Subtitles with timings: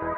[0.00, 0.16] Thank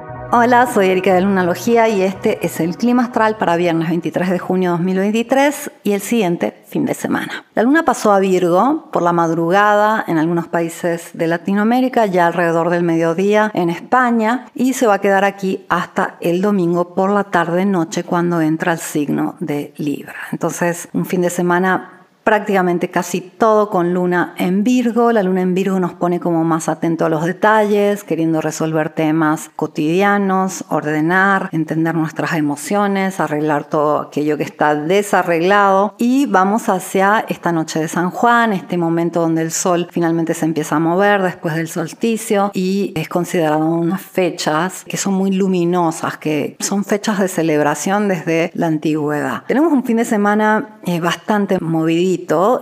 [0.00, 0.05] you.
[0.32, 4.38] Hola, soy Erika de Lunalogía y este es el clima astral para viernes 23 de
[4.40, 7.44] junio de 2023 y el siguiente fin de semana.
[7.54, 12.70] La luna pasó a Virgo por la madrugada en algunos países de Latinoamérica, ya alrededor
[12.70, 17.24] del mediodía en España y se va a quedar aquí hasta el domingo por la
[17.24, 20.16] tarde-noche cuando entra el signo de Libra.
[20.32, 21.95] Entonces, un fin de semana
[22.26, 25.12] prácticamente casi todo con luna en Virgo.
[25.12, 29.48] La luna en Virgo nos pone como más atento a los detalles, queriendo resolver temas
[29.54, 35.94] cotidianos, ordenar, entender nuestras emociones, arreglar todo aquello que está desarreglado.
[35.98, 40.46] Y vamos hacia esta noche de San Juan, este momento donde el sol finalmente se
[40.46, 46.16] empieza a mover después del solsticio y es considerado unas fechas que son muy luminosas,
[46.16, 49.44] que son fechas de celebración desde la antigüedad.
[49.46, 52.15] Tenemos un fin de semana eh, bastante movidito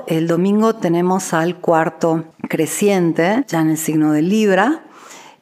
[0.07, 4.81] el domingo tenemos al cuarto creciente, ya en el signo de Libra.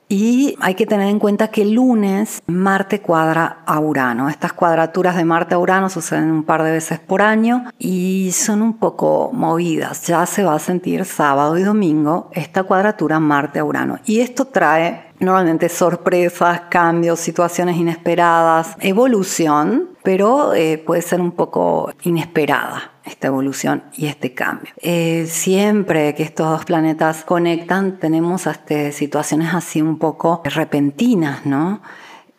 [0.09, 4.29] Y hay que tener en cuenta que el lunes Marte cuadra a Urano.
[4.29, 8.61] Estas cuadraturas de Marte a Urano suceden un par de veces por año y son
[8.61, 10.07] un poco movidas.
[10.07, 14.01] Ya se va a sentir sábado y domingo esta cuadratura Marte a Urano.
[14.05, 21.93] Y esto trae normalmente sorpresas, cambios, situaciones inesperadas, evolución, pero eh, puede ser un poco
[22.03, 24.73] inesperada esta evolución y este cambio.
[24.81, 31.83] Eh, siempre que estos dos planetas conectan, tenemos hasta situaciones así un poco repentinas, ¿no?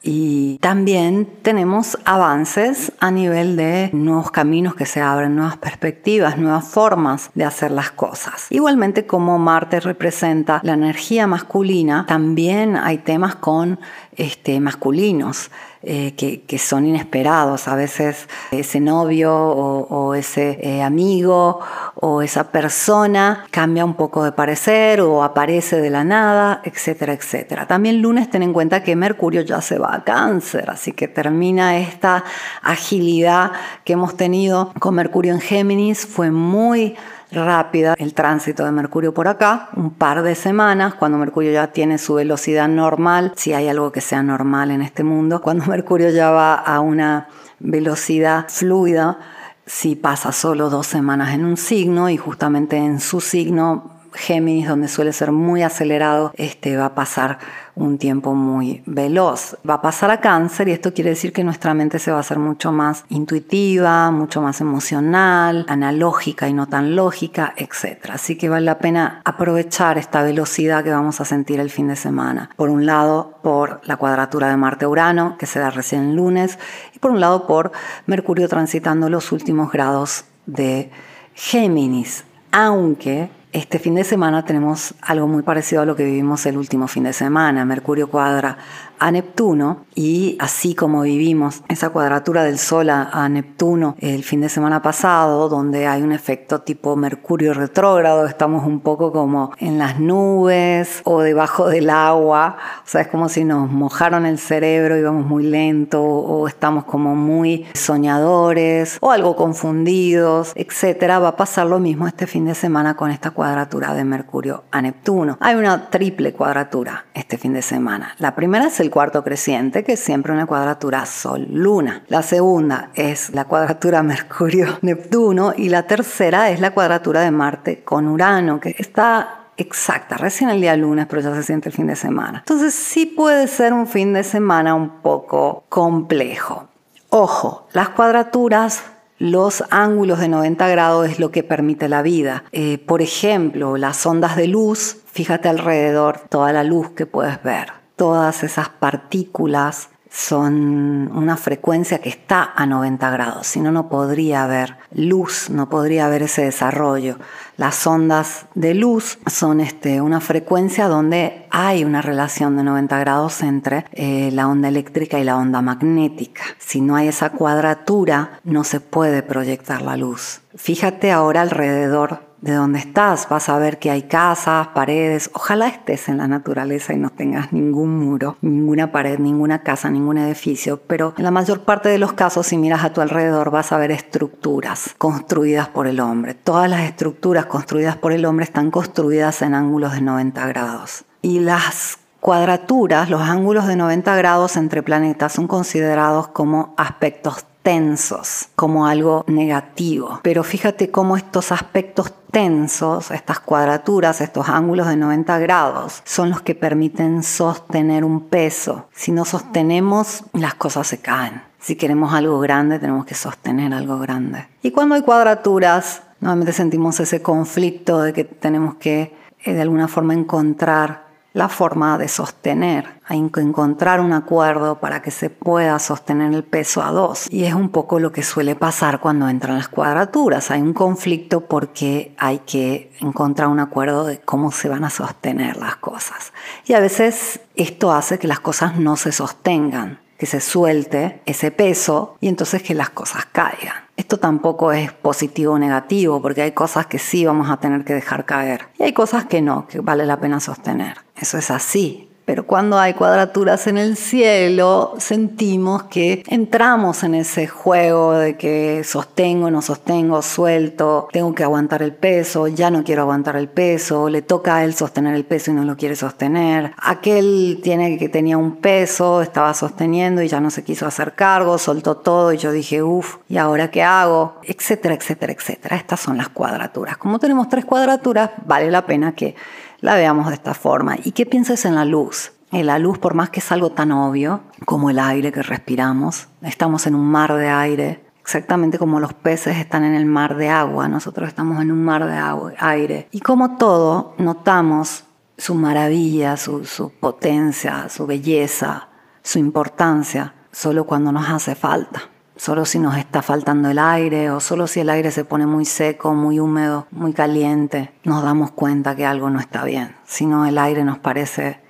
[0.06, 6.68] Y también tenemos avances a nivel de nuevos caminos que se abren, nuevas perspectivas, nuevas
[6.68, 8.48] formas de hacer las cosas.
[8.50, 13.80] Igualmente como Marte representa la energía masculina, también hay temas con
[14.18, 15.50] este, masculinos.
[15.86, 17.68] Eh, que, son inesperados.
[17.68, 21.60] A veces ese novio o, ese eh, amigo
[21.96, 27.68] o esa persona cambia un poco de parecer o aparece de la nada, etcétera, etcétera.
[27.68, 31.78] También lunes ten en cuenta que Mercurio ya se va a cáncer, así que termina
[31.78, 32.24] esta
[32.62, 33.52] agilidad
[33.84, 36.06] que hemos tenido con Mercurio en Géminis.
[36.06, 36.96] Fue muy
[37.34, 41.98] rápida el tránsito de Mercurio por acá, un par de semanas, cuando Mercurio ya tiene
[41.98, 46.32] su velocidad normal, si hay algo que sea normal en este mundo, cuando Mercurio ya
[46.32, 47.28] va a una
[47.60, 49.18] velocidad fluida,
[49.66, 54.88] si pasa solo dos semanas en un signo y justamente en su signo Géminis, donde
[54.88, 57.40] suele ser muy acelerado, este va a pasar
[57.76, 59.58] un tiempo muy veloz.
[59.68, 62.20] Va a pasar a cáncer y esto quiere decir que nuestra mente se va a
[62.22, 68.10] hacer mucho más intuitiva, mucho más emocional, analógica y no tan lógica, etc.
[68.12, 71.96] Así que vale la pena aprovechar esta velocidad que vamos a sentir el fin de
[71.96, 72.50] semana.
[72.56, 76.60] Por un lado, por la cuadratura de Marte-Urano, que se da recién el lunes,
[76.96, 77.72] y por un lado, por
[78.06, 80.92] Mercurio transitando los últimos grados de
[81.34, 82.26] Géminis.
[82.52, 86.88] Aunque este fin de semana tenemos algo muy parecido a lo que vivimos el último
[86.88, 87.64] fin de semana.
[87.66, 88.58] Mercurio cuadra
[89.00, 94.50] a Neptuno y así como vivimos esa cuadratura del Sol a, Neptuno el fin de
[94.50, 100.00] semana pasado, donde hay un efecto tipo Mercurio retrógrado, estamos un poco como en las
[100.00, 105.04] nubes o debajo del agua, o sea, es como si nos mojaron el cerebro y
[105.04, 111.20] vamos muy lento o estamos como muy soñadores o algo confundidos, etcétera.
[111.20, 114.82] Va a pasar lo mismo este fin de semana con esta cuadratura de Mercurio a
[114.82, 115.38] Neptuno.
[115.42, 118.16] Hay una triple cuadratura este fin de semana.
[118.18, 122.04] La primera es el cuarto creciente, que es siempre una cuadratura Sol-Luna.
[122.08, 128.08] La segunda es la cuadratura Mercurio-Neptuno y la tercera es la cuadratura de Marte con
[128.08, 131.98] Urano, que está exacta, recién el día lunes, pero ya se siente el fin de
[131.98, 132.40] semana.
[132.40, 136.70] Entonces sí puede ser un fin de semana un poco complejo.
[137.10, 138.84] Ojo, las cuadraturas
[139.24, 142.44] los ángulos de 90 grados es lo que permite la vida.
[142.52, 147.72] Eh, por ejemplo, las ondas de luz, fíjate alrededor toda la luz que puedes ver
[147.96, 154.44] todas esas partículas son una frecuencia que está a 90 grados, si no, no podría
[154.44, 157.18] haber luz, no podría haber ese desarrollo.
[157.58, 163.42] Las ondas de luz son este, una frecuencia donde hay una relación de 90 grados
[163.42, 166.44] entre eh, la onda eléctrica y la onda magnética.
[166.60, 170.42] Si no hay esa cuadratura, no se puede proyectar la luz.
[170.56, 175.32] Fíjate ahora alrededor de donde estás, vas a ver que hay casas, paredes.
[175.34, 180.18] Ojalá estés en la naturaleza y no tengas ningún muro, ninguna pared, ninguna casa, ningún
[180.18, 180.82] edificio.
[180.86, 183.78] Pero en la mayor parte de los casos, si miras a tu alrededor, vas a
[183.78, 186.34] ver estructuras construidas por el hombre.
[186.34, 191.06] Todas las estructuras construidas por el hombre están construidas en ángulos de 90 grados.
[191.22, 198.50] Y las cuadraturas, los ángulos de 90 grados entre planetas son considerados como aspectos tensos
[198.56, 200.20] como algo negativo.
[200.22, 206.42] Pero fíjate cómo estos aspectos tensos, estas cuadraturas, estos ángulos de 90 grados, son los
[206.42, 208.88] que permiten sostener un peso.
[208.94, 211.42] Si no sostenemos, las cosas se caen.
[211.60, 214.48] Si queremos algo grande, tenemos que sostener algo grande.
[214.62, 219.16] Y cuando hay cuadraturas, nuevamente sentimos ese conflicto de que tenemos que
[219.46, 221.03] eh, de alguna forma encontrar
[221.34, 226.44] la forma de sostener, hay que encontrar un acuerdo para que se pueda sostener el
[226.44, 227.28] peso a dos.
[227.32, 230.52] Y es un poco lo que suele pasar cuando entran las cuadraturas.
[230.52, 235.58] Hay un conflicto porque hay que encontrar un acuerdo de cómo se van a sostener
[235.58, 236.34] las cosas.
[236.66, 241.50] Y a veces esto hace que las cosas no se sostengan, que se suelte ese
[241.50, 243.84] peso y entonces que las cosas caigan.
[243.98, 247.94] Esto tampoco es positivo o negativo, porque hay cosas que sí vamos a tener que
[247.94, 250.98] dejar caer y hay cosas que no, que vale la pena sostener.
[251.24, 257.48] Eso es así, pero cuando hay cuadraturas en el cielo, sentimos que entramos en ese
[257.48, 263.04] juego de que sostengo, no sostengo, suelto, tengo que aguantar el peso, ya no quiero
[263.04, 266.74] aguantar el peso, le toca a él sostener el peso y no lo quiere sostener.
[266.78, 271.58] Aquel tiene que tenía un peso, estaba sosteniendo y ya no se quiso hacer cargo,
[271.58, 274.42] soltó todo y yo dije, uff, ¿y ahora qué hago?
[274.44, 275.78] Etcétera, etcétera, etcétera.
[275.78, 276.98] Estas son las cuadraturas.
[276.98, 279.36] Como tenemos tres cuadraturas, vale la pena que
[279.84, 280.96] la veamos de esta forma.
[281.04, 282.32] ¿Y qué piensas en la luz?
[282.54, 286.30] En la luz, por más que es algo tan obvio como el aire que respiramos,
[286.42, 290.48] estamos en un mar de aire, exactamente como los peces están en el mar de
[290.48, 293.10] agua, nosotros estamos en un mar de agua, aire.
[293.12, 295.04] Y como todo, notamos
[295.38, 298.88] su maravilla, su, su potencia, su belleza,
[299.22, 304.40] su importancia, solo cuando nos hace falta solo si nos está faltando el aire o
[304.40, 308.96] solo si el aire se pone muy seco, muy húmedo, muy caliente, nos damos cuenta
[308.96, 309.96] que algo no está bien.
[310.06, 311.62] Si no, el aire nos parece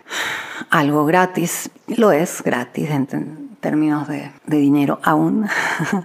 [0.70, 5.48] algo gratis, lo es gratis en términos de, de dinero aún,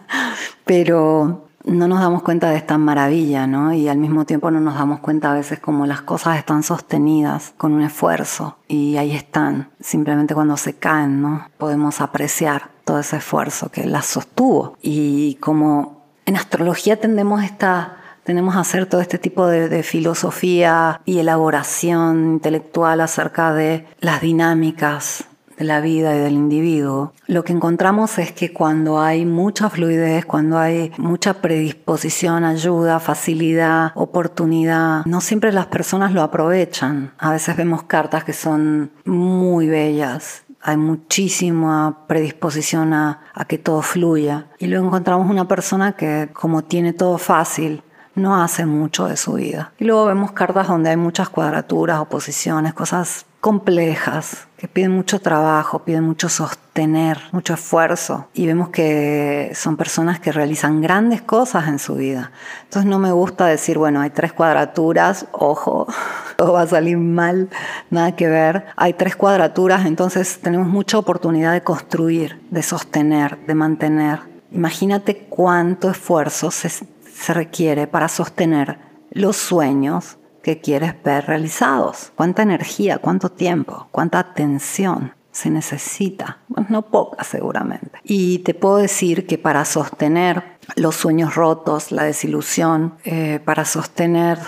[0.64, 3.72] pero no nos damos cuenta de esta maravilla, ¿no?
[3.72, 7.52] Y al mismo tiempo no nos damos cuenta a veces como las cosas están sostenidas
[7.56, 11.46] con un esfuerzo y ahí están, simplemente cuando se caen, ¿no?
[11.58, 14.78] Podemos apreciar todo ese esfuerzo que las sostuvo.
[14.80, 21.00] Y como en astrología tendemos esta tenemos a hacer todo este tipo de, de, filosofía
[21.06, 25.24] y elaboración intelectual acerca de las dinámicas
[25.58, 30.24] de la vida y del individuo, lo que encontramos es que cuando hay mucha fluidez,
[30.24, 37.12] cuando hay mucha predisposición, ayuda, facilidad, oportunidad, no siempre las personas lo aprovechan.
[37.18, 44.46] A veces vemos cartas que son muy bellas, hay muchísima predisposición a, que todo fluya.
[44.58, 47.82] Y luego encontramos una persona que como tiene todo fácil,
[48.14, 49.72] no hace mucho de su vida.
[49.78, 55.84] Y luego vemos cartas donde hay muchas cuadraturas, oposiciones, cosas complejas, que piden mucho trabajo,
[55.84, 58.26] piden mucho sostener, mucho esfuerzo.
[58.34, 62.32] Y vemos que son personas que realizan grandes cosas en su vida.
[62.64, 65.86] Entonces no me gusta decir, bueno, hay tres cuadraturas, ojo,
[66.38, 67.48] todo va a salir mal,
[67.90, 68.66] nada que ver.
[68.76, 74.20] Hay tres cuadraturas, entonces tenemos mucha oportunidad de construir, de sostener, de mantener.
[74.52, 78.78] Imagínate cuánto esfuerzo se, se requiere para sostener
[79.10, 82.12] los sueños que quieres ver realizados.
[82.14, 86.38] ¿Cuánta energía, cuánto tiempo, cuánta atención se necesita?
[86.68, 87.98] no poca seguramente.
[88.04, 90.44] Y te puedo decir que para sostener
[90.76, 94.38] los sueños rotos, la desilusión, eh, para sostener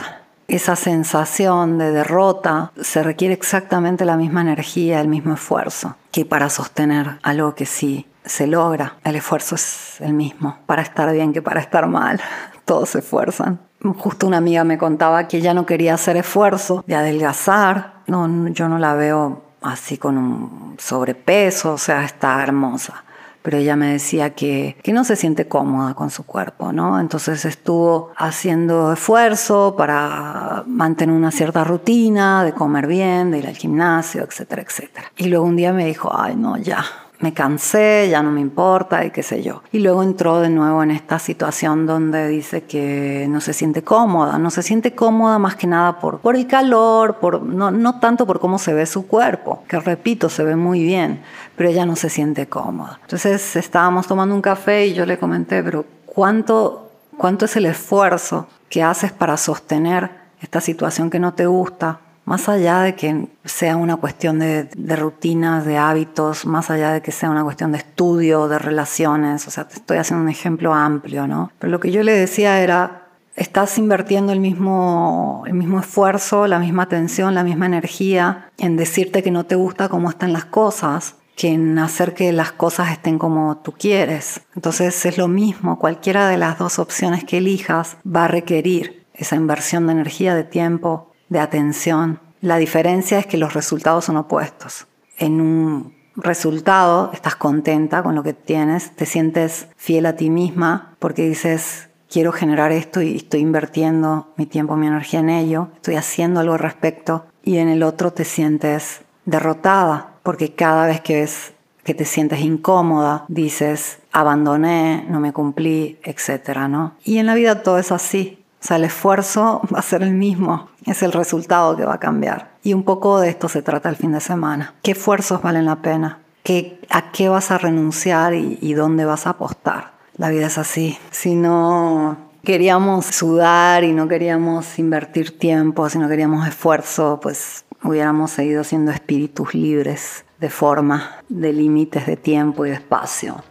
[0.50, 6.50] esa sensación de derrota, se requiere exactamente la misma energía, el mismo esfuerzo que para
[6.50, 8.96] sostener algo que sí se logra.
[9.04, 12.20] El esfuerzo es el mismo, para estar bien que para estar mal.
[12.64, 13.60] Todos se esfuerzan.
[13.96, 18.02] Justo una amiga me contaba que ella no quería hacer esfuerzo de adelgazar.
[18.06, 23.04] No, yo no la veo así con un sobrepeso, o sea, está hermosa.
[23.42, 27.00] Pero ella me decía que, que no se siente cómoda con su cuerpo, ¿no?
[27.00, 33.56] Entonces estuvo haciendo esfuerzo para mantener una cierta rutina, de comer bien, de ir al
[33.56, 35.12] gimnasio, etcétera, etcétera.
[35.16, 36.84] Y luego un día me dijo, ay, no, ya,
[37.20, 39.62] me cansé, ya no me importa y qué sé yo.
[39.72, 44.38] Y luego entró de nuevo en esta situación donde dice que no se siente cómoda,
[44.38, 48.26] no se siente cómoda más que nada por, por el calor, por, no, no tanto
[48.26, 51.22] por cómo se ve su cuerpo, que repito, se ve muy bien,
[51.56, 52.98] pero ella no se siente cómoda.
[53.02, 58.48] Entonces estábamos tomando un café y yo le comenté, pero ¿cuánto, cuánto es el esfuerzo
[58.70, 60.10] que haces para sostener
[60.40, 62.00] esta situación que no te gusta?
[62.30, 67.02] Más allá de que sea una cuestión de, de, rutinas, de hábitos, más allá de
[67.02, 70.72] que sea una cuestión de estudio, de relaciones, o sea, te estoy haciendo un ejemplo
[70.72, 71.50] amplio, ¿no?
[71.58, 76.60] Pero lo que yo le decía era, estás invirtiendo el mismo, el mismo esfuerzo, la
[76.60, 81.16] misma atención, la misma energía en decirte que no te gusta cómo están las cosas,
[81.34, 84.42] que en hacer que las cosas estén como tú quieres.
[84.54, 89.34] Entonces es lo mismo, cualquiera de las dos opciones que elijas va a requerir esa
[89.34, 92.20] inversión de energía, de tiempo, de atención.
[92.42, 94.86] La diferencia es que los resultados son opuestos.
[95.16, 100.96] En un resultado estás contenta con lo que tienes, te sientes fiel a ti misma
[100.98, 105.96] porque dices, quiero generar esto y estoy invirtiendo mi tiempo, mi energía en ello, estoy
[105.96, 111.20] haciendo algo al respecto y en el otro te sientes derrotada porque cada vez que
[111.20, 111.52] ves
[111.84, 116.68] que te sientes incómoda, dices, abandoné, no me cumplí, etc.
[116.68, 116.94] ¿no?
[117.04, 118.39] Y en la vida todo es así.
[118.60, 122.00] O sea, el esfuerzo va a ser el mismo, es el resultado que va a
[122.00, 122.50] cambiar.
[122.62, 124.74] Y un poco de esto se trata el fin de semana.
[124.82, 126.18] ¿Qué esfuerzos valen la pena?
[126.42, 129.92] ¿Qué, ¿A qué vas a renunciar y, y dónde vas a apostar?
[130.16, 130.98] La vida es así.
[131.10, 138.30] Si no queríamos sudar y no queríamos invertir tiempo, si no queríamos esfuerzo, pues hubiéramos
[138.30, 143.42] seguido siendo espíritus libres de forma, de límites de tiempo y de espacio.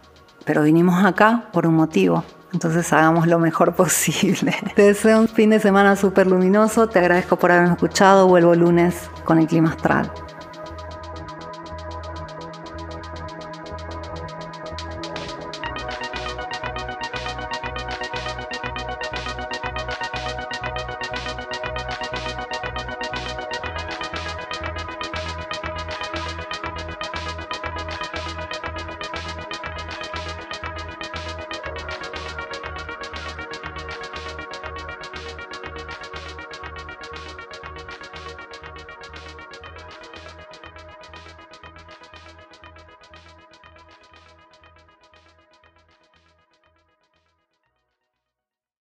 [0.46, 4.56] Pero vinimos acá por un motivo, entonces hagamos lo mejor posible.
[4.76, 9.10] Te deseo un fin de semana súper luminoso, te agradezco por haberme escuchado, vuelvo lunes
[9.26, 10.12] con el clima astral.